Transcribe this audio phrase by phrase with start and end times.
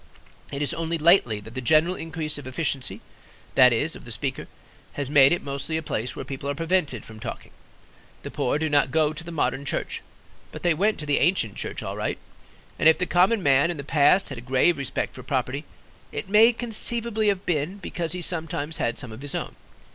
[0.51, 3.01] It is only lately that the general increase of efficiency,
[3.53, 4.47] that is, of the Speaker,
[4.93, 7.51] has made it mostly a place where people are prevented from talking.
[8.23, 10.01] The poor do not go to the modern church,
[10.51, 12.17] but they went to the ancient church all right;
[12.79, 15.65] and if the common man in the past had a grave respect for property,
[16.11, 19.55] it may conceivably have been because he sometimes had some of his own.